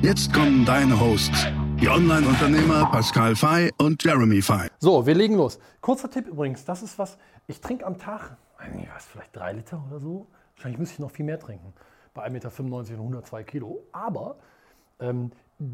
Jetzt 0.00 0.32
kommen 0.32 0.64
deine 0.64 0.98
Hosts, 1.00 1.48
die 1.80 1.88
Online-Unternehmer 1.88 2.88
Pascal 2.92 3.34
Fay 3.34 3.72
und 3.78 4.02
Jeremy 4.04 4.40
Fay. 4.40 4.68
So, 4.78 5.04
wir 5.04 5.14
legen 5.16 5.34
los. 5.34 5.58
Kurzer 5.80 6.08
Tipp 6.08 6.28
übrigens, 6.28 6.64
das 6.64 6.84
ist 6.84 7.00
was, 7.00 7.18
ich 7.48 7.60
trinke 7.60 7.84
am 7.84 7.98
Tag, 7.98 8.36
ich 8.64 8.88
weiß, 8.94 9.06
vielleicht 9.10 9.34
drei 9.34 9.54
Liter 9.54 9.82
oder 9.88 9.98
so. 9.98 10.28
Wahrscheinlich 10.54 10.78
müsste 10.78 10.94
ich 10.94 10.98
noch 11.00 11.10
viel 11.10 11.24
mehr 11.24 11.40
trinken. 11.40 11.72
Bei 12.14 12.24
1,95 12.28 12.30
Meter 12.30 12.48
und 12.60 12.98
102 13.00 13.42
Kilo. 13.42 13.82
Aber 13.90 14.36
ähm, 15.00 15.32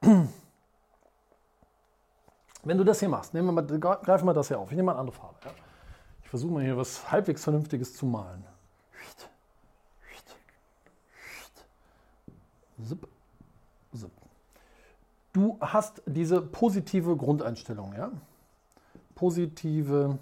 wenn 2.64 2.78
du 2.78 2.84
das 2.84 3.00
hier 3.00 3.08
machst, 3.08 3.34
nehmen 3.34 3.48
wir 3.48 3.62
mal, 3.62 3.66
greifen 3.78 4.26
wir 4.26 4.34
das 4.34 4.48
hier 4.48 4.58
auf. 4.58 4.70
Ich 4.70 4.76
nehme 4.76 4.86
mal 4.86 4.92
eine 4.92 5.00
andere 5.00 5.16
Farbe. 5.16 5.36
Ja? 5.44 5.50
Ich 6.22 6.28
versuche 6.28 6.52
mal 6.52 6.62
hier 6.64 6.76
was 6.76 7.10
halbwegs 7.10 7.44
Vernünftiges 7.44 7.94
zu 7.94 8.06
malen. 8.06 8.44
Zip, 12.82 13.08
zip 13.94 14.10
du 15.36 15.58
hast 15.60 16.02
diese 16.06 16.40
positive 16.40 17.16
Grundeinstellung, 17.16 17.92
ja? 17.94 18.10
Positive 19.14 20.18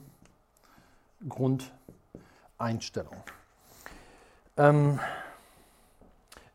Grundeinstellung. 1.28 3.16
Ähm, 4.56 4.98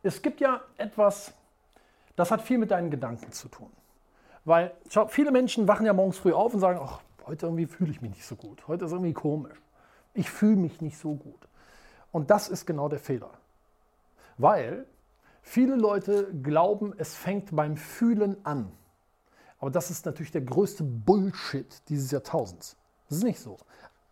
es 0.04 0.22
gibt 0.22 0.42
ja 0.42 0.62
etwas, 0.78 1.34
das 2.16 2.32
hat 2.32 2.42
viel 2.42 2.58
mit 2.58 2.72
deinen 2.72 2.92
Gedanken 2.92 3.32
zu 3.32 3.48
tun. 3.48 3.70
Weil, 4.46 4.74
schau, 4.90 5.08
viele 5.08 5.32
Menschen 5.32 5.68
wachen 5.68 5.86
ja 5.86 5.94
morgens 5.94 6.18
früh 6.18 6.34
auf 6.34 6.54
und 6.54 6.60
sagen, 6.60 6.80
ach, 6.82 7.02
heute 7.28 7.46
irgendwie 7.46 7.66
fühle 7.66 7.92
ich 7.92 8.02
mich 8.02 8.12
nicht 8.12 8.26
so 8.26 8.36
gut. 8.36 8.68
Heute 8.68 8.86
ist 8.86 8.92
irgendwie 8.92 9.14
komisch. 9.14 9.58
Ich 10.14 10.30
fühle 10.30 10.56
mich 10.56 10.82
nicht 10.82 10.98
so 10.98 11.16
gut. 11.16 11.48
Und 12.12 12.30
das 12.32 12.50
ist 12.50 12.66
genau 12.66 12.90
der 12.90 13.00
Fehler. 13.00 13.30
Weil 14.38 14.86
Viele 15.42 15.76
Leute 15.76 16.32
glauben, 16.44 16.94
es 16.98 17.16
fängt 17.16 17.56
beim 17.56 17.78
Fühlen 17.78 18.38
an. 18.46 18.72
Aber 19.60 19.72
das 19.72 19.92
ist 19.92 20.06
natürlich 20.06 20.32
der 20.32 20.42
größte 20.42 20.84
Bullshit 20.84 21.82
dieses 21.90 22.12
Jahrtausends. 22.12 22.78
Das 23.08 23.18
ist 23.18 23.24
nicht 23.24 23.40
so. 23.40 23.58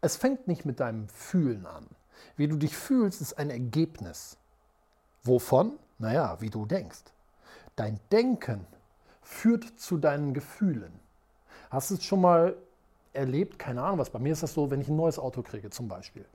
Es 0.01 0.17
fängt 0.17 0.47
nicht 0.47 0.65
mit 0.65 0.79
deinem 0.79 1.07
Fühlen 1.09 1.65
an. 1.65 1.87
Wie 2.35 2.47
du 2.47 2.57
dich 2.57 2.75
fühlst, 2.75 3.21
ist 3.21 3.37
ein 3.37 3.49
Ergebnis. 3.49 4.37
Wovon? 5.23 5.73
Naja, 5.99 6.37
wie 6.39 6.49
du 6.49 6.65
denkst. 6.65 7.03
Dein 7.75 7.99
Denken 8.11 8.65
führt 9.21 9.79
zu 9.79 9.97
deinen 9.97 10.33
Gefühlen. 10.33 10.91
Hast 11.69 11.91
du 11.91 11.95
es 11.95 12.03
schon 12.03 12.21
mal 12.21 12.55
erlebt? 13.13 13.59
Keine 13.59 13.83
Ahnung 13.83 13.99
was. 13.99 14.09
Bei 14.09 14.19
mir 14.19 14.33
ist 14.33 14.43
das 14.43 14.53
so, 14.53 14.71
wenn 14.71 14.81
ich 14.81 14.87
ein 14.87 14.95
neues 14.95 15.19
Auto 15.19 15.41
kriege 15.41 15.69
zum 15.69 15.87
Beispiel. 15.87 16.25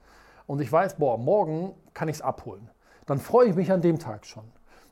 Und 0.46 0.60
ich 0.60 0.70
weiß, 0.70 0.96
boah, 0.96 1.18
morgen 1.18 1.74
kann 1.94 2.08
ich 2.08 2.16
es 2.16 2.22
abholen. 2.22 2.68
Dann 3.06 3.18
freue 3.18 3.48
ich 3.48 3.54
mich 3.54 3.72
an 3.72 3.82
dem 3.82 3.98
Tag 3.98 4.26
schon. 4.26 4.44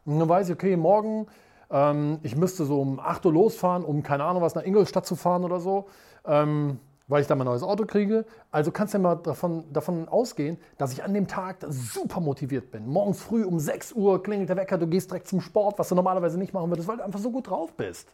Und 0.04 0.18
dann 0.18 0.28
weiß 0.28 0.48
ich, 0.48 0.54
okay, 0.54 0.76
morgen, 0.76 1.26
ähm, 1.70 2.18
ich 2.22 2.36
müsste 2.36 2.64
so 2.64 2.80
um 2.80 3.00
8 3.00 3.24
Uhr 3.26 3.32
losfahren, 3.32 3.84
um 3.84 4.02
keine 4.02 4.24
Ahnung 4.24 4.42
was 4.42 4.54
nach 4.54 4.64
Ingolstadt 4.64 5.06
zu 5.06 5.16
fahren 5.16 5.44
oder 5.44 5.60
so, 5.60 5.88
ähm, 6.26 6.78
weil 7.08 7.22
ich 7.22 7.26
dann 7.26 7.38
mein 7.38 7.46
neues 7.46 7.62
Auto 7.62 7.86
kriege. 7.86 8.24
Also 8.50 8.70
kannst 8.70 8.94
du 8.94 8.98
ja 8.98 9.02
mal 9.02 9.16
davon, 9.16 9.64
davon 9.72 10.08
ausgehen, 10.08 10.58
dass 10.78 10.92
ich 10.92 11.02
an 11.02 11.14
dem 11.14 11.26
Tag 11.26 11.58
super 11.68 12.20
motiviert 12.20 12.70
bin. 12.70 12.86
Morgens 12.88 13.20
früh 13.20 13.44
um 13.44 13.58
6 13.58 13.92
Uhr 13.92 14.22
klingelt 14.22 14.48
der 14.48 14.56
Wecker, 14.56 14.78
du 14.78 14.86
gehst 14.86 15.10
direkt 15.10 15.28
zum 15.28 15.40
Sport, 15.40 15.78
was 15.78 15.88
du 15.88 15.94
normalerweise 15.94 16.38
nicht 16.38 16.52
machen 16.52 16.70
würdest, 16.70 16.88
weil 16.88 16.96
du 16.96 17.04
einfach 17.04 17.20
so 17.20 17.30
gut 17.30 17.48
drauf 17.48 17.72
bist. 17.74 18.08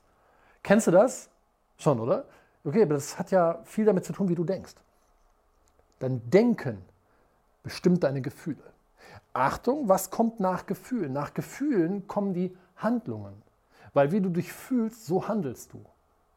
Kennst 0.63 0.87
du 0.87 0.91
das? 0.91 1.29
Schon, 1.79 2.01
oder? 2.01 2.25
Okay, 2.65 2.83
aber 2.83 2.95
das 2.95 3.19
hat 3.19 3.31
ja 3.31 3.61
viel 3.65 3.85
damit 3.85 4.05
zu 4.05 4.13
tun, 4.13 4.29
wie 4.29 4.35
du 4.35 4.45
denkst. 4.45 4.75
Dein 5.99 6.29
Denken 6.31 6.79
bestimmt 7.63 8.03
deine 8.03 8.21
Gefühle. 8.21 8.63
Achtung, 9.37 9.89
was 9.89 10.11
kommt 10.11 10.41
nach 10.41 10.67
Gefühlen? 10.67 11.13
Nach 11.13 11.35
Gefühlen 11.35 12.07
kommen 12.07 12.33
die 12.33 12.57
Handlungen. 12.77 13.43
Weil 13.93 14.11
wie 14.13 14.21
du 14.21 14.31
dich 14.31 14.53
fühlst, 14.53 15.07
so 15.07 15.29
handelst 15.29 15.73
du. 15.73 15.85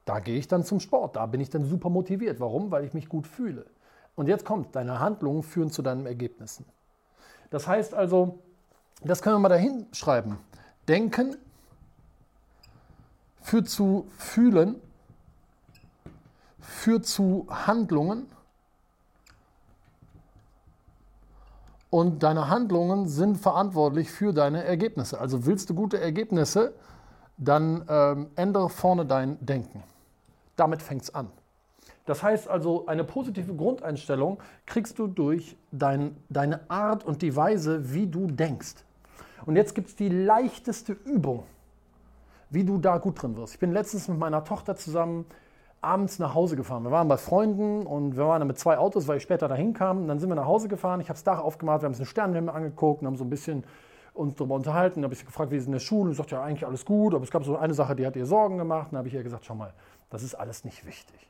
Da 0.05 0.19
gehe 0.19 0.37
ich 0.37 0.47
dann 0.47 0.63
zum 0.63 0.79
Sport, 0.79 1.15
da 1.15 1.25
bin 1.25 1.39
ich 1.39 1.49
dann 1.49 1.65
super 1.65 1.89
motiviert. 1.89 2.39
Warum? 2.39 2.71
Weil 2.71 2.83
ich 2.83 2.93
mich 2.93 3.09
gut 3.09 3.27
fühle. 3.27 3.65
Und 4.15 4.27
jetzt 4.27 4.43
kommt, 4.43 4.75
deine 4.75 4.99
Handlungen 4.99 5.43
führen 5.43 5.71
zu 5.71 5.81
deinen 5.81 6.05
Ergebnissen. 6.05 6.65
Das 7.51 7.67
heißt 7.67 7.93
also, 7.93 8.39
das 9.01 9.21
können 9.21 9.35
wir 9.35 9.39
mal 9.39 9.49
dahin 9.49 9.85
schreiben. 9.93 10.37
Denken 10.87 11.37
führt 13.41 13.69
zu 13.69 14.07
Fühlen, 14.17 14.75
führt 16.59 17.05
zu 17.05 17.47
Handlungen 17.49 18.25
und 21.89 22.23
deine 22.23 22.49
Handlungen 22.49 23.07
sind 23.07 23.37
verantwortlich 23.37 24.11
für 24.11 24.33
deine 24.33 24.63
Ergebnisse. 24.63 25.19
Also 25.19 25.45
willst 25.45 25.69
du 25.69 25.73
gute 25.73 25.99
Ergebnisse, 25.99 26.73
dann 27.37 27.85
ähm, 27.89 28.27
ändere 28.35 28.69
vorne 28.69 29.05
dein 29.05 29.43
Denken. 29.43 29.83
Damit 30.55 30.81
fängt 30.81 31.03
es 31.03 31.15
an. 31.15 31.29
Das 32.05 32.23
heißt 32.23 32.47
also, 32.47 32.87
eine 32.87 33.03
positive 33.03 33.55
Grundeinstellung 33.55 34.39
kriegst 34.65 34.97
du 34.99 35.07
durch 35.07 35.55
dein, 35.71 36.17
deine 36.27 36.59
Art 36.69 37.05
und 37.05 37.21
die 37.21 37.35
Weise, 37.35 37.93
wie 37.93 38.07
du 38.07 38.27
denkst. 38.27 38.75
Und 39.45 39.55
jetzt 39.55 39.73
gibt 39.75 39.89
es 39.89 39.95
die 39.95 40.09
leichteste 40.09 40.93
Übung, 40.93 41.43
wie 42.49 42.63
du 42.63 42.77
da 42.77 42.97
gut 42.97 43.21
drin 43.21 43.37
wirst. 43.37 43.53
Ich 43.53 43.59
bin 43.59 43.71
letztens 43.71 44.07
mit 44.07 44.17
meiner 44.17 44.43
Tochter 44.43 44.75
zusammen 44.75 45.25
abends 45.81 46.19
nach 46.19 46.33
Hause 46.33 46.55
gefahren. 46.55 46.83
Wir 46.83 46.91
waren 46.91 47.07
bei 47.07 47.17
Freunden 47.17 47.85
und 47.85 48.17
wir 48.17 48.27
waren 48.27 48.39
dann 48.39 48.47
mit 48.47 48.59
zwei 48.59 48.77
Autos, 48.77 49.07
weil 49.07 49.17
ich 49.17 49.23
später 49.23 49.47
dahin 49.47 49.73
kam. 49.73 50.07
Dann 50.07 50.19
sind 50.19 50.29
wir 50.29 50.35
nach 50.35 50.45
Hause 50.45 50.67
gefahren. 50.67 50.99
Ich 50.99 51.07
habe 51.07 51.15
das 51.15 51.23
Dach 51.23 51.39
aufgemacht, 51.39 51.81
wir 51.81 51.85
haben 51.85 51.91
uns 51.91 51.97
den 51.97 52.05
Sternenhimmel 52.05 52.53
angeguckt 52.53 53.01
und 53.01 53.07
haben 53.07 53.15
so 53.15 53.23
ein 53.23 53.29
bisschen 53.29 53.63
uns 54.13 54.35
darüber 54.35 54.55
unterhalten. 54.55 54.95
Dann 54.95 55.05
habe 55.05 55.13
ich 55.13 55.19
sie 55.19 55.25
gefragt, 55.25 55.51
wie 55.51 55.57
ist 55.57 55.67
in 55.67 55.71
der 55.71 55.79
Schule? 55.79 56.09
Und 56.09 56.15
sagt, 56.15 56.31
ja, 56.31 56.43
eigentlich 56.43 56.65
alles 56.65 56.85
gut. 56.85 57.13
Aber 57.13 57.23
es 57.23 57.31
gab 57.31 57.45
so 57.45 57.57
eine 57.57 57.73
Sache, 57.73 57.95
die 57.95 58.05
hat 58.05 58.15
ihr 58.15 58.25
Sorgen 58.25 58.57
gemacht. 58.57 58.89
Dann 58.91 58.97
habe 58.97 59.07
ich 59.07 59.13
ihr 59.13 59.23
gesagt, 59.23 59.45
schau 59.45 59.55
mal, 59.55 59.73
das 60.09 60.23
ist 60.23 60.35
alles 60.35 60.65
nicht 60.65 60.85
wichtig. 60.85 61.29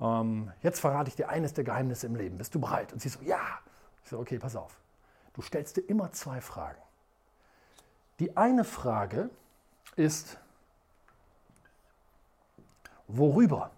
ähm, 0.00 0.50
jetzt 0.62 0.80
verrate 0.80 1.08
ich 1.08 1.16
dir 1.16 1.28
eines 1.28 1.52
der 1.52 1.64
Geheimnisse 1.64 2.06
im 2.06 2.16
Leben. 2.16 2.38
Bist 2.38 2.54
du 2.54 2.60
bereit? 2.60 2.92
Und 2.92 3.00
sie 3.00 3.08
so, 3.08 3.20
ja. 3.22 3.40
Ich 4.02 4.10
so, 4.10 4.18
okay, 4.18 4.38
pass 4.38 4.56
auf. 4.56 4.78
Du 5.34 5.42
stellst 5.42 5.76
dir 5.76 5.82
immer 5.82 6.12
zwei 6.12 6.40
Fragen. 6.40 6.78
Die 8.20 8.36
eine 8.36 8.64
Frage 8.64 9.30
ist, 9.96 10.38
worüber? 13.08 13.70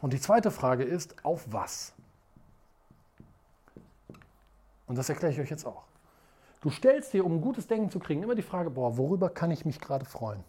Und 0.00 0.12
die 0.12 0.20
zweite 0.20 0.50
Frage 0.50 0.82
ist, 0.82 1.14
auf 1.24 1.44
was? 1.50 1.92
Und 4.86 4.98
das 4.98 5.08
erkläre 5.08 5.32
ich 5.32 5.40
euch 5.40 5.50
jetzt 5.50 5.64
auch. 5.64 5.84
Du 6.60 6.70
stellst 6.70 7.12
dir, 7.12 7.24
um 7.24 7.36
ein 7.36 7.40
gutes 7.40 7.66
Denken 7.66 7.90
zu 7.90 7.98
kriegen, 7.98 8.22
immer 8.22 8.34
die 8.34 8.42
Frage, 8.42 8.70
boah, 8.70 8.96
worüber 8.96 9.30
kann 9.30 9.50
ich 9.50 9.64
mich 9.64 9.80
gerade 9.80 10.04
freuen? 10.04 10.44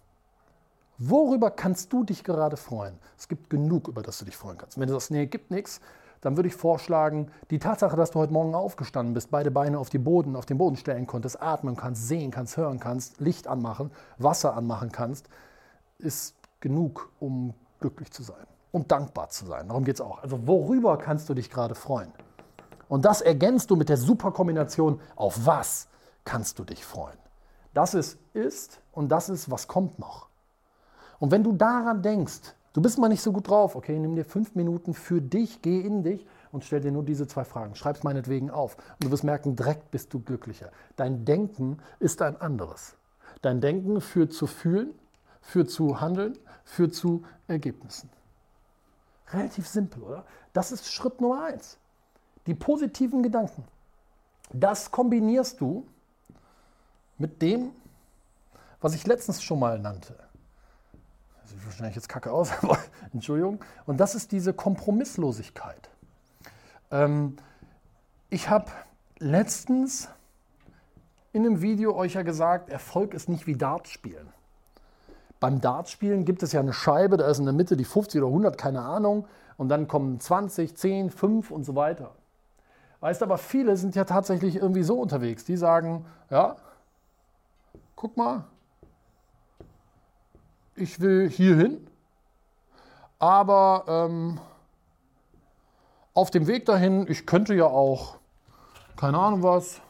Worüber 0.98 1.50
kannst 1.50 1.92
du 1.92 2.04
dich 2.04 2.24
gerade 2.24 2.58
freuen? 2.58 2.98
Es 3.18 3.28
gibt 3.28 3.50
genug, 3.50 3.88
über 3.88 4.02
das 4.02 4.20
du 4.20 4.26
dich 4.26 4.38
freuen 4.38 4.58
kannst. 4.58 4.80
Wenn 4.80 4.88
du 4.88 4.94
sagst, 4.94 5.12
nee, 5.12 5.26
gibt 5.26 5.50
nichts, 5.50 5.82
dann 6.22 6.38
würde 6.38 6.48
ich 6.48 6.56
vorschlagen, 6.56 7.32
die 7.50 7.60
Tatsache, 7.60 7.96
dass 7.98 8.12
du 8.12 8.20
heute 8.20 8.32
Morgen 8.32 8.56
aufgestanden 8.56 9.14
bist, 9.14 9.32
beide 9.32 9.52
Beine 9.52 9.80
auf, 9.80 9.90
die 9.90 9.98
Boden, 9.98 10.36
auf 10.36 10.46
den 10.46 10.58
Boden 10.58 10.78
stellen 10.78 11.08
konntest, 11.08 11.42
atmen 11.42 11.76
kannst, 11.76 12.08
sehen 12.08 12.32
kannst, 12.32 12.58
hören 12.58 12.80
kannst, 12.80 13.20
Licht 13.20 13.48
anmachen, 13.48 13.92
Wasser 14.18 14.56
anmachen 14.56 14.92
kannst, 14.92 15.28
ist 15.98 16.36
genug, 16.64 17.12
um 17.20 17.54
glücklich 17.80 18.12
zu 18.12 18.24
sein 18.24 18.48
und 18.72 18.92
dankbar 18.92 19.30
zu 19.30 19.46
sein. 19.46 19.68
Darum 19.68 19.84
geht 19.84 19.96
es 19.96 20.02
auch. 20.02 20.24
Also 20.24 20.48
worüber 20.48 20.98
kannst 20.98 21.30
du 21.30 21.34
dich 21.34 21.50
gerade 21.50 21.76
freuen? 21.76 22.12
Und 22.88 23.06
das 23.06 23.22
ergänzt 23.22 23.70
du 23.70 23.76
mit 23.76 23.90
der 23.90 23.98
Superkombination, 23.98 25.00
auf 25.16 25.46
was 25.46 25.90
kannst 26.24 26.58
du 26.60 26.64
dich 26.64 26.84
freuen? 26.86 27.18
Das 27.74 27.94
ist 27.94 28.18
ist 28.34 28.82
und 28.92 29.10
das 29.10 29.30
ist, 29.30 29.52
was 29.52 29.68
kommt 29.68 30.00
noch. 30.00 30.30
Und 31.20 31.32
wenn 31.32 31.44
du 31.44 31.52
daran 31.52 32.02
denkst, 32.02 32.56
du 32.74 32.82
bist 32.82 32.98
mal 32.98 33.10
nicht 33.10 33.22
so 33.22 33.32
gut 33.32 33.50
drauf, 33.50 33.76
okay, 33.76 34.00
nimm 34.00 34.16
dir 34.16 34.26
fünf 34.26 34.56
Minuten 34.56 34.94
für 34.94 35.22
dich, 35.22 35.62
geh 35.62 35.82
in 35.82 36.04
dich 36.04 36.26
und 36.52 36.64
stell 36.64 36.82
dir 36.82 36.92
nur 36.92 37.04
diese 37.04 37.28
zwei 37.28 37.44
Fragen. 37.44 37.76
Schreib 37.76 37.98
es 37.98 38.04
meinetwegen 38.04 38.50
auf. 38.52 38.78
Und 38.78 39.06
du 39.06 39.12
wirst 39.12 39.24
merken, 39.24 39.56
direkt 39.56 39.92
bist 39.92 40.14
du 40.14 40.20
glücklicher. 40.22 40.72
Dein 40.96 41.26
Denken 41.26 41.80
ist 42.00 42.22
ein 42.22 42.40
anderes. 42.40 42.96
Dein 43.42 43.60
Denken 43.60 44.00
führt 44.02 44.34
zu 44.34 44.48
fühlen, 44.48 44.94
führt 45.44 45.70
zu 45.70 46.02
handeln, 46.02 46.38
führt 46.66 46.96
zu 46.96 47.24
Ergebnissen. 47.48 48.10
Relativ 49.32 49.68
simpel, 49.68 50.02
oder? 50.02 50.26
Das 50.54 50.72
ist 50.72 50.92
Schritt 50.92 51.22
Nummer 51.22 51.46
eins. 51.46 51.78
Die 52.48 52.56
positiven 52.56 53.22
Gedanken. 53.22 53.64
Das 54.52 54.92
kombinierst 54.92 55.62
du 55.62 55.86
mit 57.18 57.42
dem, 57.42 57.72
was 58.82 58.96
ich 58.96 59.06
letztens 59.06 59.44
schon 59.44 59.60
mal 59.60 59.80
nannte. 59.80 60.16
Das 61.42 61.52
sieht 61.52 61.66
wahrscheinlich 61.66 61.96
jetzt 61.96 62.10
kacke 62.10 62.32
aus, 62.32 62.52
aber 62.62 62.78
Entschuldigung. 63.14 63.64
Und 63.86 63.98
das 63.98 64.16
ist 64.16 64.32
diese 64.32 64.54
Kompromisslosigkeit. 64.54 65.90
Ähm, 66.92 67.38
ich 68.30 68.50
habe 68.50 68.72
letztens 69.20 70.10
in 71.32 71.46
einem 71.46 71.62
Video 71.62 71.96
euch 71.96 72.14
ja 72.14 72.22
gesagt, 72.22 72.70
Erfolg 72.70 73.14
ist 73.14 73.30
nicht 73.30 73.48
wie 73.48 73.56
Dart 73.56 73.88
spielen. 73.88 74.32
Beim 75.44 75.60
Dartspielen 75.60 76.24
gibt 76.24 76.42
es 76.42 76.54
ja 76.54 76.62
eine 76.62 76.72
Scheibe, 76.72 77.18
da 77.18 77.28
ist 77.28 77.40
in 77.40 77.44
der 77.44 77.54
Mitte 77.54 77.76
die 77.76 77.84
50 77.84 78.22
oder 78.22 78.30
100, 78.30 78.58
keine 78.58 78.82
Ahnung, 78.82 79.28
und 79.58 79.68
dann 79.68 79.90
kommen 79.90 80.18
20, 80.18 80.74
10, 80.74 81.10
5 81.10 81.52
und 81.52 81.66
so 81.66 81.76
weiter. 81.76 82.12
Weißt 83.02 83.22
aber 83.22 83.38
viele 83.38 83.76
sind 83.76 83.94
ja 83.94 84.06
tatsächlich 84.06 84.56
irgendwie 84.56 84.84
so 84.84 84.98
unterwegs, 84.98 85.44
die 85.44 85.58
sagen, 85.58 86.06
ja, 86.30 86.56
guck 87.98 88.16
mal, 88.16 88.46
ich 90.78 91.02
will 91.02 91.30
hier 91.30 91.58
hin, 91.58 91.88
aber 93.20 93.84
ähm, 93.86 94.40
auf 96.14 96.32
dem 96.32 96.48
Weg 96.48 96.66
dahin, 96.68 97.06
ich 97.12 97.26
könnte 97.26 97.54
ja 97.54 97.66
auch, 97.66 98.16
keine 98.96 99.18
Ahnung 99.18 99.44
was, 99.44 99.82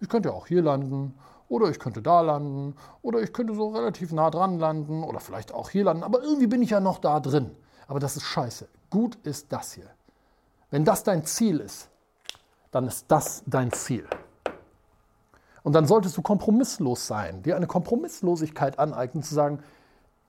ich 0.00 0.08
könnte 0.08 0.30
ja 0.30 0.34
auch 0.34 0.46
hier 0.46 0.62
landen 0.62 1.12
oder 1.48 1.68
ich 1.70 1.78
könnte 1.78 2.02
da 2.02 2.20
landen 2.20 2.76
oder 3.02 3.20
ich 3.20 3.32
könnte 3.32 3.54
so 3.54 3.68
relativ 3.68 4.12
nah 4.12 4.30
dran 4.30 4.58
landen 4.58 5.02
oder 5.02 5.20
vielleicht 5.20 5.52
auch 5.52 5.70
hier 5.70 5.84
landen, 5.84 6.02
aber 6.02 6.22
irgendwie 6.22 6.46
bin 6.46 6.62
ich 6.62 6.70
ja 6.70 6.80
noch 6.80 6.98
da 6.98 7.20
drin. 7.20 7.50
Aber 7.86 8.00
das 8.00 8.16
ist 8.16 8.24
scheiße. 8.24 8.68
Gut 8.90 9.16
ist 9.24 9.52
das 9.52 9.72
hier. 9.72 9.90
Wenn 10.70 10.84
das 10.84 11.02
dein 11.02 11.24
Ziel 11.24 11.60
ist, 11.60 11.88
dann 12.70 12.86
ist 12.86 13.06
das 13.08 13.42
dein 13.46 13.72
Ziel. 13.72 14.06
Und 15.62 15.72
dann 15.72 15.86
solltest 15.86 16.16
du 16.16 16.22
kompromisslos 16.22 17.06
sein, 17.06 17.42
dir 17.42 17.56
eine 17.56 17.66
Kompromisslosigkeit 17.66 18.78
aneignen, 18.78 19.22
zu 19.22 19.34
sagen, 19.34 19.62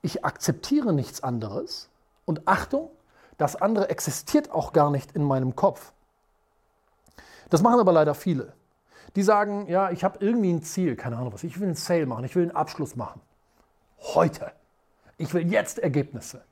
ich 0.02 0.24
akzeptiere 0.24 0.92
nichts 0.92 1.22
anderes 1.22 1.88
und 2.24 2.48
Achtung, 2.48 2.90
das 3.36 3.56
andere 3.56 3.90
existiert 3.90 4.50
auch 4.50 4.72
gar 4.72 4.90
nicht 4.90 5.12
in 5.12 5.22
meinem 5.22 5.56
Kopf. 5.56 5.92
Das 7.50 7.62
machen 7.62 7.80
aber 7.80 7.92
leider 7.92 8.14
viele 8.14 8.52
die 9.16 9.22
sagen, 9.22 9.66
ja, 9.68 9.90
ich 9.90 10.04
habe 10.04 10.18
irgendwie 10.24 10.52
ein 10.52 10.62
Ziel, 10.62 10.96
keine 10.96 11.16
Ahnung 11.16 11.32
was, 11.32 11.44
ich 11.44 11.58
will 11.58 11.66
einen 11.66 11.76
Sale 11.76 12.06
machen, 12.06 12.24
ich 12.24 12.34
will 12.36 12.44
einen 12.44 12.56
Abschluss 12.56 12.96
machen. 12.96 13.20
Heute. 14.14 14.52
Ich 15.18 15.34
will 15.34 15.50
jetzt 15.52 15.78
Ergebnisse. 15.78 16.42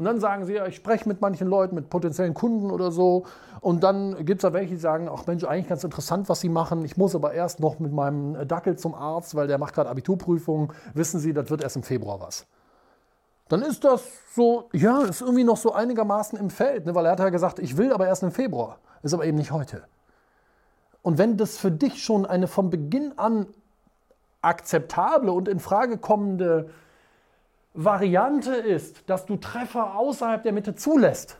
Und 0.00 0.06
dann 0.06 0.18
sagen 0.18 0.46
sie, 0.46 0.54
ja, 0.54 0.66
ich 0.66 0.76
spreche 0.76 1.06
mit 1.06 1.20
manchen 1.20 1.46
Leuten, 1.46 1.74
mit 1.74 1.90
potenziellen 1.90 2.32
Kunden 2.32 2.70
oder 2.70 2.90
so. 2.90 3.26
Und 3.60 3.84
dann 3.84 4.24
gibt 4.24 4.42
es 4.42 4.48
da 4.48 4.54
welche, 4.54 4.70
die 4.70 4.80
sagen, 4.80 5.10
ach 5.12 5.26
Mensch, 5.26 5.44
eigentlich 5.44 5.68
ganz 5.68 5.84
interessant, 5.84 6.30
was 6.30 6.40
sie 6.40 6.48
machen. 6.48 6.82
Ich 6.86 6.96
muss 6.96 7.14
aber 7.14 7.34
erst 7.34 7.60
noch 7.60 7.78
mit 7.80 7.92
meinem 7.92 8.48
Dackel 8.48 8.78
zum 8.78 8.94
Arzt, 8.94 9.34
weil 9.34 9.46
der 9.46 9.58
macht 9.58 9.74
gerade 9.74 9.90
Abiturprüfungen. 9.90 10.72
Wissen 10.94 11.20
Sie, 11.20 11.34
das 11.34 11.50
wird 11.50 11.62
erst 11.62 11.76
im 11.76 11.82
Februar 11.82 12.18
was. 12.18 12.46
Dann 13.50 13.60
ist 13.60 13.84
das 13.84 14.02
so, 14.34 14.70
ja, 14.72 15.02
ist 15.02 15.20
irgendwie 15.20 15.44
noch 15.44 15.58
so 15.58 15.74
einigermaßen 15.74 16.38
im 16.38 16.48
Feld, 16.48 16.86
ne? 16.86 16.94
weil 16.94 17.04
er 17.04 17.12
hat 17.12 17.18
ja 17.18 17.28
gesagt, 17.28 17.58
ich 17.58 17.76
will 17.76 17.92
aber 17.92 18.06
erst 18.06 18.22
im 18.22 18.30
Februar. 18.30 18.78
Ist 19.02 19.12
aber 19.12 19.26
eben 19.26 19.36
nicht 19.36 19.50
heute. 19.50 19.82
Und 21.02 21.18
wenn 21.18 21.36
das 21.36 21.58
für 21.58 21.70
dich 21.70 22.02
schon 22.02 22.26
eine 22.26 22.46
von 22.46 22.70
Beginn 22.70 23.18
an 23.18 23.46
akzeptable 24.42 25.32
und 25.32 25.48
in 25.48 25.60
Frage 25.60 25.98
kommende 25.98 26.70
Variante 27.74 28.54
ist, 28.54 29.08
dass 29.08 29.26
du 29.26 29.36
Treffer 29.36 29.96
außerhalb 29.96 30.42
der 30.42 30.52
Mitte 30.52 30.74
zulässt, 30.74 31.38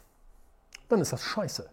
dann 0.88 1.00
ist 1.00 1.12
das 1.12 1.22
scheiße. 1.22 1.68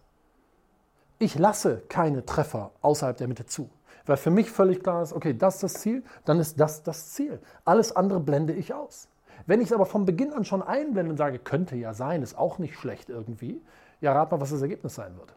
Ich 1.18 1.38
lasse 1.38 1.82
keine 1.88 2.24
Treffer 2.24 2.70
außerhalb 2.80 3.16
der 3.16 3.28
Mitte 3.28 3.46
zu. 3.46 3.70
Weil 4.06 4.16
für 4.16 4.30
mich 4.30 4.50
völlig 4.50 4.82
klar 4.82 5.02
ist, 5.02 5.12
okay, 5.12 5.36
das 5.36 5.56
ist 5.56 5.62
das 5.62 5.74
Ziel, 5.74 6.02
dann 6.24 6.40
ist 6.40 6.58
das 6.58 6.82
das 6.82 7.12
Ziel. 7.12 7.40
Alles 7.64 7.94
andere 7.94 8.20
blende 8.20 8.54
ich 8.54 8.72
aus. 8.72 9.08
Wenn 9.46 9.60
ich 9.60 9.68
es 9.68 9.72
aber 9.72 9.86
von 9.86 10.06
Beginn 10.06 10.32
an 10.32 10.44
schon 10.44 10.62
einblende 10.62 11.10
und 11.10 11.16
sage, 11.18 11.38
könnte 11.38 11.76
ja 11.76 11.92
sein, 11.94 12.22
ist 12.22 12.36
auch 12.36 12.58
nicht 12.58 12.78
schlecht 12.78 13.10
irgendwie, 13.10 13.60
ja, 14.00 14.12
rat 14.12 14.30
mal, 14.30 14.40
was 14.40 14.50
das 14.50 14.62
Ergebnis 14.62 14.94
sein 14.94 15.16
wird. 15.16 15.34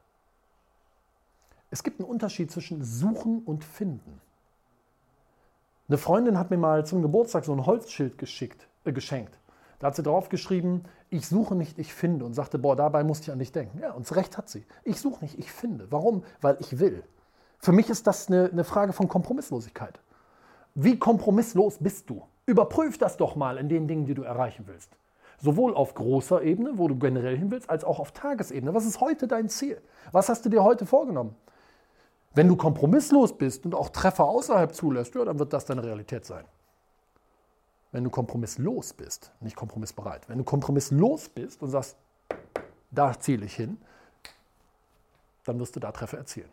Es 1.72 1.84
gibt 1.84 2.00
einen 2.00 2.10
Unterschied 2.10 2.52
zwischen 2.52 2.84
suchen 2.84 3.42
und 3.46 3.64
finden. 3.64 4.22
Eine 5.88 5.98
Freundin 5.98 6.38
hat 6.38 6.52
mir 6.52 6.58
mal 6.58 6.86
zum 6.86 7.02
Geburtstag 7.02 7.46
so 7.46 7.54
ein 7.54 7.66
Holzschild 7.66 8.18
geschickt, 8.18 8.68
äh, 8.86 8.92
geschenkt. 8.92 9.38
Da 9.80 9.88
hat 9.88 9.96
sie 9.96 10.04
drauf 10.04 10.30
geschrieben, 10.30 10.84
ich 11.10 11.28
suche 11.28 11.56
nicht, 11.56 11.80
ich 11.80 11.94
finde. 11.94 12.24
Und 12.26 12.34
sagte, 12.34 12.60
boah, 12.60 12.76
dabei 12.76 13.04
musste 13.04 13.26
ich 13.26 13.32
an 13.32 13.40
dich 13.40 13.52
denken. 13.52 13.80
Ja, 13.80 13.94
und 13.94 14.06
das 14.06 14.16
Recht 14.16 14.38
hat 14.38 14.48
sie. 14.48 14.66
Ich 14.84 15.00
suche 15.00 15.24
nicht, 15.24 15.40
ich 15.40 15.52
finde. 15.52 15.88
Warum? 15.92 16.24
Weil 16.40 16.58
ich 16.60 16.80
will. 16.80 17.04
Für 17.58 17.72
mich 17.72 17.90
ist 17.90 18.06
das 18.06 18.28
eine, 18.28 18.50
eine 18.52 18.64
Frage 18.64 18.94
von 18.94 19.08
Kompromisslosigkeit. 19.08 20.00
Wie 20.76 21.00
kompromisslos 21.00 21.78
bist 21.80 22.10
du? 22.10 22.24
Überprüf 22.46 22.98
das 22.98 23.18
doch 23.18 23.36
mal 23.36 23.58
in 23.58 23.70
den 23.70 23.88
Dingen, 23.88 24.06
die 24.06 24.14
du 24.14 24.24
erreichen 24.24 24.66
willst. 24.68 24.92
Sowohl 25.40 25.74
auf 25.74 25.94
großer 25.96 26.42
Ebene, 26.44 26.78
wo 26.78 26.88
du 26.88 26.98
generell 26.98 27.38
hin 27.38 27.50
willst, 27.50 27.70
als 27.70 27.84
auch 27.84 28.00
auf 28.00 28.12
Tagesebene. 28.12 28.74
Was 28.74 28.86
ist 28.86 29.02
heute 29.02 29.28
dein 29.28 29.50
Ziel? 29.50 29.82
Was 30.12 30.30
hast 30.30 30.46
du 30.46 30.50
dir 30.50 30.64
heute 30.64 30.86
vorgenommen? 30.86 31.36
Wenn 32.34 32.48
du 32.48 32.56
kompromisslos 32.56 33.38
bist 33.38 33.66
und 33.66 33.76
auch 33.76 33.90
Treffer 33.90 34.24
außerhalb 34.24 34.74
zulässt, 34.74 35.16
ja, 35.16 35.26
dann 35.26 35.40
wird 35.40 35.52
das 35.52 35.66
deine 35.66 35.84
Realität 35.84 36.26
sein. 36.26 36.46
Wenn 37.92 38.06
du 38.06 38.10
kompromisslos 38.10 38.94
bist, 38.94 39.32
nicht 39.42 39.56
kompromissbereit, 39.56 40.30
wenn 40.30 40.38
du 40.38 40.46
kompromisslos 40.46 41.28
bist 41.28 41.62
und 41.62 41.70
sagst, 41.70 41.98
da 42.90 43.20
ziele 43.20 43.46
ich 43.46 43.56
hin, 43.56 43.78
dann 45.44 45.60
wirst 45.60 45.76
du 45.76 45.80
da 45.80 45.92
Treffer 45.92 46.18
erzielen. 46.18 46.50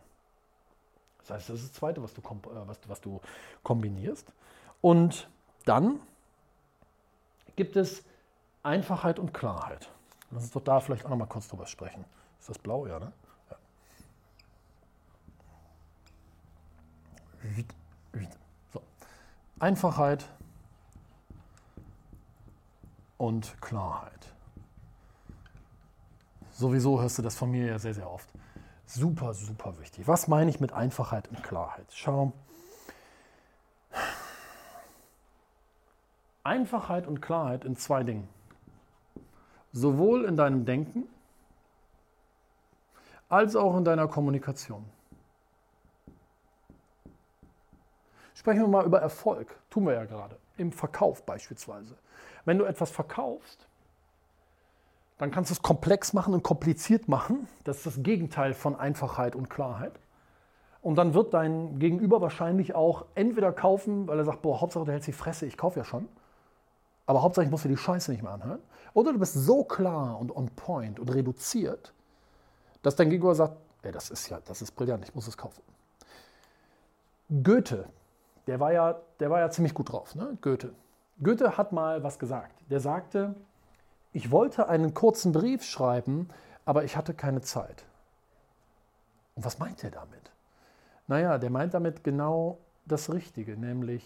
Das 1.19 1.31
heißt, 1.31 1.49
das 1.49 1.59
ist 1.59 1.69
das 1.69 1.73
Zweite, 1.73 2.03
was 2.03 2.13
du, 2.13 2.21
äh, 2.21 2.67
was, 2.67 2.79
was 2.87 2.99
du 2.99 3.21
kombinierst. 3.63 4.33
Und 4.81 5.29
dann 5.65 5.99
gibt 7.55 7.75
es 7.75 8.03
Einfachheit 8.63 9.19
und 9.19 9.33
Klarheit. 9.33 9.89
Lass 10.31 10.43
uns 10.43 10.51
doch 10.51 10.63
da 10.63 10.79
vielleicht 10.79 11.05
auch 11.05 11.09
noch 11.09 11.17
mal 11.17 11.25
kurz 11.25 11.47
drüber 11.47 11.67
sprechen. 11.67 12.03
Ist 12.39 12.49
das 12.49 12.57
blau, 12.57 12.87
ja, 12.87 12.99
ne? 12.99 13.11
So. 18.73 18.81
Einfachheit 19.59 20.25
und 23.17 23.61
Klarheit. 23.61 24.33
Sowieso 26.51 26.99
hörst 27.01 27.17
du 27.17 27.21
das 27.21 27.35
von 27.35 27.51
mir 27.51 27.65
ja 27.65 27.79
sehr, 27.79 27.93
sehr 27.93 28.09
oft. 28.09 28.27
Super, 28.85 29.33
super 29.33 29.77
wichtig. 29.79 30.07
Was 30.07 30.27
meine 30.27 30.49
ich 30.49 30.59
mit 30.59 30.73
Einfachheit 30.73 31.27
und 31.27 31.43
Klarheit? 31.43 31.85
Schau. 31.91 32.33
Einfachheit 36.43 37.05
und 37.05 37.21
Klarheit 37.21 37.65
in 37.65 37.77
zwei 37.77 38.03
Dingen. 38.03 38.27
Sowohl 39.71 40.25
in 40.25 40.35
deinem 40.35 40.65
Denken 40.65 41.07
als 43.29 43.55
auch 43.55 43.77
in 43.77 43.85
deiner 43.85 44.07
Kommunikation. 44.07 44.83
Sprechen 48.39 48.61
wir 48.61 48.67
mal 48.69 48.85
über 48.85 49.01
Erfolg. 49.01 49.53
Tun 49.69 49.85
wir 49.85 49.95
ja 49.95 50.05
gerade. 50.05 50.37
Im 50.55 50.71
Verkauf 50.71 51.23
beispielsweise. 51.23 51.97
Wenn 52.45 52.57
du 52.57 52.63
etwas 52.63 52.89
verkaufst, 52.89 53.67
dann 55.17 55.29
kannst 55.29 55.49
du 55.49 55.55
es 55.55 55.61
komplex 55.61 56.13
machen 56.13 56.33
und 56.33 56.41
kompliziert 56.41 57.09
machen. 57.09 57.49
Das 57.65 57.79
ist 57.79 57.85
das 57.85 58.01
Gegenteil 58.01 58.53
von 58.53 58.79
Einfachheit 58.79 59.35
und 59.35 59.49
Klarheit. 59.49 59.91
Und 60.81 60.95
dann 60.95 61.13
wird 61.13 61.33
dein 61.33 61.79
Gegenüber 61.79 62.21
wahrscheinlich 62.21 62.75
auch 62.75 63.07
entweder 63.13 63.51
kaufen, 63.51 64.07
weil 64.07 64.17
er 64.19 64.23
sagt, 64.23 64.41
boah, 64.41 64.61
Hauptsache 64.61 64.85
du 64.85 64.91
hältst 64.93 65.09
die 65.09 65.11
Fresse, 65.11 65.45
ich 65.45 65.57
kaufe 65.57 65.77
ja 65.77 65.83
schon. 65.83 66.07
Aber 67.07 67.21
Hauptsache 67.21 67.43
ich 67.43 67.51
muss 67.51 67.63
dir 67.63 67.67
die 67.67 67.75
Scheiße 67.75 68.09
nicht 68.09 68.23
mehr 68.23 68.31
anhören. 68.31 68.61
Oder 68.93 69.11
du 69.11 69.19
bist 69.19 69.33
so 69.33 69.65
klar 69.65 70.17
und 70.17 70.33
on 70.33 70.47
point 70.51 70.97
und 70.97 71.13
reduziert, 71.13 71.93
dass 72.83 72.95
dein 72.95 73.09
Gegenüber 73.09 73.35
sagt, 73.35 73.57
ey, 73.81 73.91
das 73.91 74.09
ist 74.09 74.29
ja, 74.29 74.39
das 74.45 74.61
ist 74.61 74.71
brillant, 74.71 75.03
ich 75.03 75.13
muss 75.13 75.27
es 75.27 75.35
kaufen. 75.35 75.61
Goethe, 77.43 77.89
der 78.49 78.59
war 78.59 78.73
ja, 78.73 78.99
der 79.19 79.29
war 79.29 79.39
ja 79.39 79.51
ziemlich 79.51 79.75
gut 79.75 79.91
drauf, 79.91 80.15
ne? 80.15 80.35
Goethe. 80.41 80.73
Goethe 81.21 81.55
hat 81.55 81.71
mal 81.71 82.01
was 82.01 82.17
gesagt. 82.17 82.59
Der 82.71 82.79
sagte, 82.79 83.35
ich 84.11 84.31
wollte 84.31 84.69
einen 84.69 84.95
kurzen 84.95 85.33
Brief 85.33 85.63
schreiben, 85.63 86.29
aber 86.65 86.83
ich 86.83 86.97
hatte 86.97 87.13
keine 87.13 87.41
Zeit. 87.41 87.85
Und 89.35 89.45
was 89.45 89.59
meint 89.59 89.83
er 89.83 89.91
damit? 89.91 90.31
Naja, 91.05 91.37
der 91.37 91.51
meint 91.51 91.75
damit 91.75 92.03
genau 92.03 92.57
das 92.87 93.13
Richtige, 93.13 93.55
nämlich, 93.55 94.03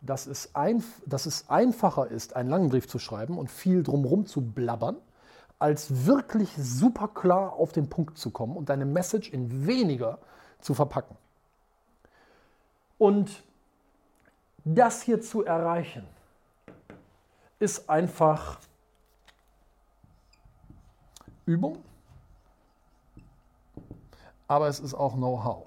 dass 0.00 0.26
es, 0.26 0.56
einf 0.56 1.00
dass 1.06 1.26
es 1.26 1.48
einfacher 1.48 2.08
ist, 2.08 2.34
einen 2.34 2.50
langen 2.50 2.68
Brief 2.68 2.88
zu 2.88 2.98
schreiben 2.98 3.38
und 3.38 3.48
viel 3.48 3.84
drumherum 3.84 4.26
zu 4.26 4.40
blabbern, 4.40 4.96
als 5.60 6.04
wirklich 6.04 6.50
super 6.56 7.06
klar 7.06 7.52
auf 7.52 7.70
den 7.70 7.88
Punkt 7.88 8.18
zu 8.18 8.32
kommen 8.32 8.56
und 8.56 8.70
deine 8.70 8.86
Message 8.86 9.30
in 9.30 9.68
weniger 9.68 10.18
zu 10.60 10.74
verpacken. 10.74 11.16
Und 12.98 13.44
das 14.64 15.02
hier 15.02 15.20
zu 15.20 15.44
erreichen, 15.44 16.06
ist 17.58 17.88
einfach 17.88 18.58
Übung, 21.46 21.78
aber 24.48 24.68
es 24.68 24.80
ist 24.80 24.94
auch 24.94 25.14
Know-how. 25.14 25.66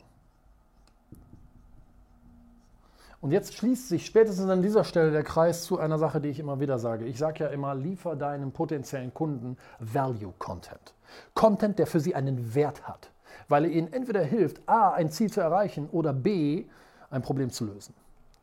Und 3.22 3.32
jetzt 3.32 3.56
schließt 3.56 3.90
sich 3.90 4.06
spätestens 4.06 4.50
an 4.50 4.62
dieser 4.62 4.84
Stelle 4.84 5.12
der 5.12 5.24
Kreis 5.24 5.64
zu 5.64 5.80
einer 5.80 5.98
Sache, 5.98 6.22
die 6.22 6.30
ich 6.30 6.40
immer 6.40 6.60
wieder 6.60 6.78
sage. 6.78 7.06
Ich 7.06 7.18
sage 7.18 7.46
ja 7.46 7.50
immer, 7.50 7.74
liefer 7.74 8.16
deinen 8.16 8.52
potenziellen 8.52 9.12
Kunden 9.16 9.58
Value 9.80 10.32
Content. 10.38 10.94
Content, 11.34 11.80
der 11.80 11.88
für 11.88 12.00
sie 12.00 12.14
einen 12.14 12.54
Wert 12.54 12.88
hat, 12.88 13.10
weil 13.48 13.66
er 13.66 13.72
ihnen 13.72 13.92
entweder 13.92 14.22
hilft, 14.22 14.62
a, 14.70 14.92
ein 14.92 15.10
Ziel 15.10 15.32
zu 15.32 15.42
erreichen 15.42 15.90
oder 15.92 16.14
b, 16.14 16.66
ein 17.10 17.24
Problem 17.24 17.50
zu 17.50 17.66
lösen. 17.66 17.96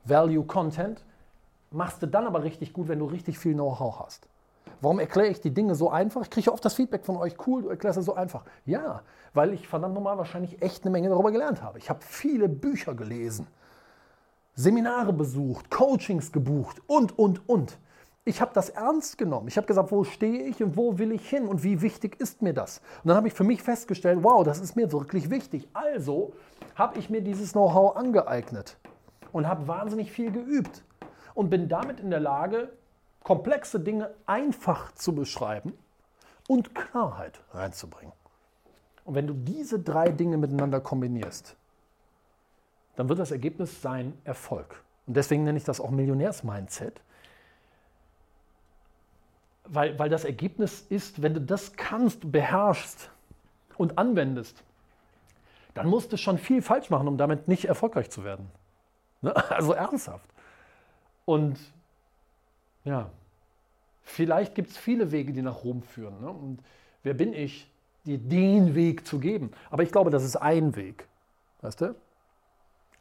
Value 0.04 0.44
Content 0.44 1.04
machst 1.70 2.02
du 2.02 2.06
dann 2.06 2.26
aber 2.26 2.42
richtig 2.42 2.72
gut, 2.72 2.88
wenn 2.88 2.98
du 2.98 3.06
richtig 3.06 3.38
viel 3.38 3.54
Know-how 3.54 4.00
hast. 4.00 4.28
Warum 4.80 4.98
erkläre 4.98 5.28
ich 5.28 5.40
die 5.40 5.52
Dinge 5.52 5.74
so 5.74 5.90
einfach? 5.90 6.22
Ich 6.22 6.30
kriege 6.30 6.52
oft 6.52 6.64
das 6.64 6.74
Feedback 6.74 7.04
von 7.04 7.16
euch, 7.16 7.34
cool, 7.46 7.62
du 7.62 7.68
erklärst 7.68 7.98
es 7.98 8.04
so 8.04 8.14
einfach. 8.14 8.44
Ja, 8.66 9.02
weil 9.32 9.52
ich 9.52 9.68
verdammt 9.68 9.94
nochmal 9.94 10.18
wahrscheinlich 10.18 10.60
echt 10.60 10.82
eine 10.82 10.90
Menge 10.90 11.08
darüber 11.08 11.30
gelernt 11.30 11.62
habe. 11.62 11.78
Ich 11.78 11.88
habe 11.88 12.00
viele 12.02 12.48
Bücher 12.48 12.94
gelesen, 12.94 13.46
Seminare 14.54 15.12
besucht, 15.12 15.70
Coachings 15.70 16.32
gebucht 16.32 16.82
und, 16.86 17.16
und, 17.16 17.48
und. 17.48 17.78
Ich 18.24 18.40
habe 18.40 18.52
das 18.54 18.68
ernst 18.68 19.18
genommen. 19.18 19.48
Ich 19.48 19.56
habe 19.56 19.66
gesagt, 19.66 19.90
wo 19.90 20.04
stehe 20.04 20.44
ich 20.44 20.62
und 20.62 20.76
wo 20.76 20.98
will 20.98 21.12
ich 21.12 21.28
hin 21.28 21.48
und 21.48 21.64
wie 21.64 21.80
wichtig 21.80 22.20
ist 22.20 22.42
mir 22.42 22.52
das? 22.52 22.80
Und 23.02 23.08
dann 23.08 23.16
habe 23.16 23.28
ich 23.28 23.34
für 23.34 23.44
mich 23.44 23.62
festgestellt, 23.62 24.18
wow, 24.22 24.44
das 24.44 24.60
ist 24.60 24.76
mir 24.76 24.92
wirklich 24.92 25.30
wichtig. 25.30 25.68
Also 25.72 26.32
habe 26.74 26.98
ich 26.98 27.08
mir 27.08 27.20
dieses 27.20 27.52
Know-how 27.52 27.96
angeeignet 27.96 28.76
und 29.32 29.48
habe 29.48 29.66
wahnsinnig 29.68 30.12
viel 30.12 30.30
geübt 30.30 30.82
und 31.34 31.50
bin 31.50 31.68
damit 31.68 32.00
in 32.00 32.10
der 32.10 32.20
Lage, 32.20 32.72
komplexe 33.22 33.80
Dinge 33.80 34.12
einfach 34.26 34.92
zu 34.92 35.14
beschreiben 35.14 35.72
und 36.48 36.74
Klarheit 36.74 37.40
reinzubringen. 37.52 38.12
Und 39.04 39.14
wenn 39.14 39.26
du 39.26 39.34
diese 39.34 39.80
drei 39.80 40.10
Dinge 40.10 40.36
miteinander 40.36 40.80
kombinierst, 40.80 41.56
dann 42.96 43.08
wird 43.08 43.18
das 43.18 43.30
Ergebnis 43.30 43.80
sein 43.80 44.16
Erfolg. 44.24 44.82
Und 45.06 45.16
deswegen 45.16 45.44
nenne 45.44 45.58
ich 45.58 45.64
das 45.64 45.80
auch 45.80 45.90
Millionärs-Mindset. 45.90 47.00
Weil, 49.64 49.98
weil 49.98 50.10
das 50.10 50.24
Ergebnis 50.24 50.84
ist, 50.88 51.22
wenn 51.22 51.34
du 51.34 51.40
das 51.40 51.74
kannst, 51.74 52.30
beherrschst 52.30 53.10
und 53.78 53.98
anwendest, 53.98 54.62
dann 55.74 55.88
musst 55.88 56.12
du 56.12 56.16
schon 56.16 56.38
viel 56.38 56.60
falsch 56.60 56.90
machen, 56.90 57.08
um 57.08 57.16
damit 57.16 57.48
nicht 57.48 57.64
erfolgreich 57.64 58.10
zu 58.10 58.24
werden. 58.24 58.50
Ne? 59.22 59.34
Also 59.50 59.72
ernsthaft. 59.72 60.28
Und 61.24 61.58
ja, 62.84 63.10
vielleicht 64.02 64.54
gibt 64.54 64.70
es 64.70 64.76
viele 64.76 65.12
Wege, 65.12 65.32
die 65.32 65.42
nach 65.42 65.64
Rom 65.64 65.82
führen. 65.82 66.20
Ne? 66.20 66.28
Und 66.28 66.58
wer 67.02 67.14
bin 67.14 67.32
ich, 67.32 67.68
dir 68.04 68.18
den 68.18 68.74
Weg 68.74 69.06
zu 69.06 69.20
geben? 69.20 69.52
Aber 69.70 69.84
ich 69.84 69.92
glaube, 69.92 70.10
das 70.10 70.24
ist 70.24 70.36
ein 70.36 70.74
Weg. 70.76 71.06
Weißt 71.60 71.80
du? 71.80 71.94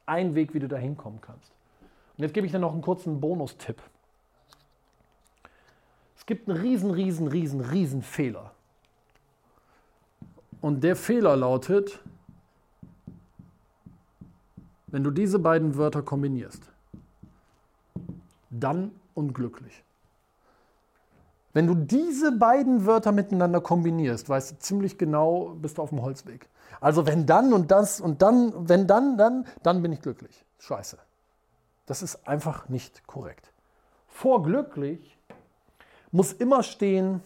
Ein 0.05 0.35
Weg, 0.35 0.53
wie 0.53 0.59
du 0.59 0.67
da 0.67 0.77
hinkommen 0.77 1.19
kannst. 1.21 1.51
Und 2.17 2.23
jetzt 2.23 2.33
gebe 2.33 2.45
ich 2.45 2.51
dir 2.51 2.59
noch 2.59 2.73
einen 2.73 2.81
kurzen 2.81 3.19
Bonustipp. 3.19 3.81
Es 6.15 6.25
gibt 6.27 6.47
einen 6.47 6.59
riesen, 6.59 6.91
riesen, 6.91 7.27
riesen, 7.27 7.61
riesen 7.61 8.03
Fehler. 8.03 8.51
Und 10.61 10.83
der 10.83 10.95
Fehler 10.95 11.35
lautet, 11.35 11.99
wenn 14.91 15.03
du 15.03 15.11
diese 15.11 15.39
beiden 15.39 15.77
Wörter 15.77 16.01
kombinierst, 16.01 16.63
dann 18.49 18.91
unglücklich. 19.13 19.83
Wenn 21.53 21.67
du 21.67 21.75
diese 21.75 22.31
beiden 22.31 22.85
Wörter 22.85 23.11
miteinander 23.11 23.59
kombinierst, 23.59 24.29
weißt 24.29 24.51
du 24.51 24.59
ziemlich 24.59 24.97
genau, 24.97 25.55
bist 25.61 25.77
du 25.77 25.81
auf 25.81 25.89
dem 25.89 26.01
Holzweg. 26.01 26.47
Also 26.79 27.05
wenn 27.05 27.25
dann 27.25 27.53
und 27.53 27.71
das 27.71 27.99
und 27.99 28.21
dann, 28.21 28.69
wenn 28.69 28.87
dann, 28.87 29.17
dann, 29.17 29.45
dann 29.63 29.81
bin 29.81 29.91
ich 29.91 30.01
glücklich. 30.01 30.45
Scheiße. 30.59 30.97
Das 31.85 32.01
ist 32.01 32.27
einfach 32.27 32.69
nicht 32.69 33.05
korrekt. 33.05 33.51
Vor 34.07 34.43
glücklich 34.43 35.17
muss 36.11 36.31
immer 36.33 36.63
stehen, 36.63 37.21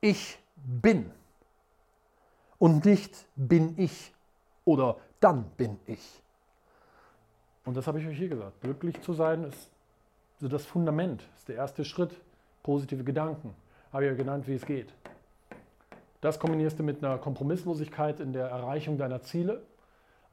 ich 0.00 0.38
bin. 0.56 1.10
Und 2.58 2.84
nicht 2.84 3.26
bin 3.36 3.78
ich 3.78 4.12
oder 4.64 4.96
dann 5.20 5.44
bin 5.56 5.78
ich. 5.86 6.22
Und 7.64 7.76
das 7.76 7.86
habe 7.86 8.00
ich 8.00 8.06
euch 8.06 8.16
hier 8.16 8.28
gesagt. 8.28 8.60
Glücklich 8.62 9.00
zu 9.02 9.12
sein 9.12 9.44
ist 9.44 9.70
so 10.40 10.48
das 10.48 10.64
Fundament, 10.64 11.22
ist 11.36 11.48
der 11.48 11.56
erste 11.56 11.84
Schritt. 11.84 12.12
Positive 12.62 13.04
Gedanken, 13.04 13.54
habe 13.92 14.04
ich 14.04 14.10
ja 14.10 14.16
genannt, 14.16 14.46
wie 14.46 14.54
es 14.54 14.66
geht. 14.66 14.88
Das 16.20 16.38
kombinierst 16.38 16.78
du 16.78 16.82
mit 16.82 17.02
einer 17.02 17.16
Kompromisslosigkeit 17.16 18.20
in 18.20 18.34
der 18.34 18.48
Erreichung 18.48 18.98
deiner 18.98 19.22
Ziele 19.22 19.62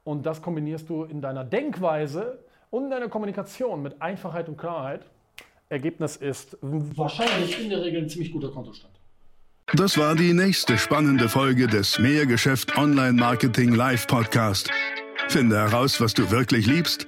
und 0.03 0.25
das 0.25 0.41
kombinierst 0.41 0.89
du 0.89 1.05
in 1.05 1.21
deiner 1.21 1.45
Denkweise 1.45 2.39
und 2.69 2.85
in 2.85 2.89
deiner 2.89 3.07
Kommunikation 3.07 3.81
mit 3.81 4.01
Einfachheit 4.01 4.49
und 4.49 4.57
Klarheit. 4.57 5.05
Ergebnis 5.69 6.17
ist 6.17 6.57
wahrscheinlich 6.61 7.61
in 7.61 7.69
der 7.69 7.81
Regel 7.81 8.03
ein 8.03 8.09
ziemlich 8.09 8.31
guter 8.31 8.49
Kontostand. 8.49 8.93
Das 9.73 9.97
war 9.97 10.15
die 10.15 10.33
nächste 10.33 10.77
spannende 10.77 11.29
Folge 11.29 11.67
des 11.67 11.99
Mehrgeschäft 11.99 12.77
Online 12.77 13.13
Marketing 13.13 13.73
Live 13.73 14.07
Podcast. 14.07 14.69
Finde 15.29 15.57
heraus, 15.57 15.99
was 15.99 16.13
du 16.13 16.29
wirklich 16.31 16.67
liebst 16.67 17.07